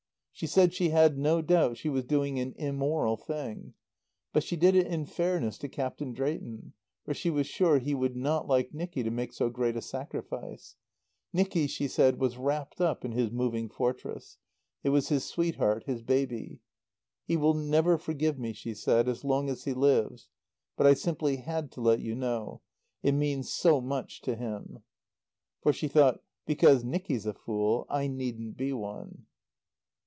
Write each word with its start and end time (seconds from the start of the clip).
She 0.33 0.47
said 0.47 0.73
she 0.73 0.89
had 0.89 1.19
no 1.19 1.43
doubt 1.43 1.77
she 1.77 1.87
was 1.89 2.03
doing 2.03 2.39
an 2.39 2.55
immoral 2.57 3.15
thing; 3.15 3.75
but 4.33 4.41
she 4.43 4.55
did 4.55 4.73
it 4.73 4.87
in 4.87 5.05
fairness 5.05 5.55
to 5.59 5.69
Captain 5.69 6.13
Drayton, 6.13 6.73
for 7.05 7.13
she 7.13 7.29
was 7.29 7.45
sure 7.45 7.77
he 7.77 7.93
would 7.93 8.15
not 8.15 8.47
like 8.47 8.73
Nicky 8.73 9.03
to 9.03 9.11
make 9.11 9.33
so 9.33 9.51
great 9.51 9.75
a 9.77 9.83
sacrifice. 9.83 10.77
Nicky, 11.31 11.67
she 11.67 11.87
said, 11.87 12.17
was 12.19 12.37
wrapped 12.39 12.81
up 12.81 13.05
in 13.05 13.11
his 13.11 13.29
Moving 13.29 13.69
Fortress. 13.69 14.39
It 14.83 14.89
was 14.89 15.09
his 15.09 15.25
sweetheart, 15.25 15.83
his 15.85 16.01
baby. 16.01 16.59
"He 17.23 17.37
will 17.37 17.53
never 17.53 17.99
forgive 17.99 18.39
me," 18.39 18.51
she 18.51 18.73
said, 18.73 19.07
"as 19.07 19.23
long 19.23 19.47
as 19.47 19.65
he 19.65 19.75
lives. 19.75 20.27
But 20.75 20.87
I 20.87 20.95
simply 20.95 21.35
had 21.35 21.71
to 21.73 21.81
let 21.81 21.99
you 21.99 22.15
know. 22.15 22.61
It 23.03 23.11
means 23.11 23.53
so 23.53 23.79
much 23.79 24.21
to 24.21 24.35
him." 24.35 24.79
For 25.61 25.71
she 25.71 25.87
thought, 25.87 26.23
"Because 26.47 26.83
Nicky's 26.83 27.27
a 27.27 27.33
fool, 27.35 27.85
I 27.91 28.07
needn't 28.07 28.57
be 28.57 28.73
one." 28.73 29.27